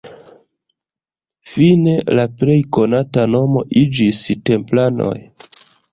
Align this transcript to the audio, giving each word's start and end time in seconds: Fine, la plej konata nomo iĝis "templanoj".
Fine, 1.51 1.93
la 2.19 2.25
plej 2.39 2.57
konata 2.79 3.27
nomo 3.35 3.63
iĝis 3.83 4.23
"templanoj". 4.53 5.17